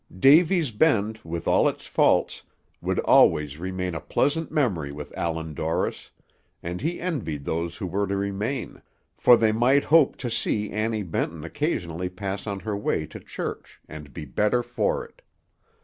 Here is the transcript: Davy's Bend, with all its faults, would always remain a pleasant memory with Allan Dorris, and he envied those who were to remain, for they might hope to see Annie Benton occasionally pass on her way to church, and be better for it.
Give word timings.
Davy's 0.17 0.71
Bend, 0.71 1.19
with 1.23 1.47
all 1.47 1.67
its 1.69 1.85
faults, 1.85 2.41
would 2.81 2.97
always 3.01 3.59
remain 3.59 3.93
a 3.93 3.99
pleasant 4.01 4.49
memory 4.51 4.91
with 4.91 5.15
Allan 5.15 5.53
Dorris, 5.53 6.09
and 6.63 6.81
he 6.81 6.99
envied 6.99 7.45
those 7.45 7.77
who 7.77 7.85
were 7.85 8.07
to 8.07 8.17
remain, 8.17 8.81
for 9.15 9.37
they 9.37 9.51
might 9.51 9.83
hope 9.83 10.15
to 10.17 10.29
see 10.31 10.71
Annie 10.71 11.03
Benton 11.03 11.43
occasionally 11.43 12.09
pass 12.09 12.47
on 12.47 12.61
her 12.61 12.75
way 12.75 13.05
to 13.05 13.19
church, 13.19 13.79
and 13.87 14.11
be 14.11 14.25
better 14.25 14.63
for 14.63 15.05
it. 15.05 15.21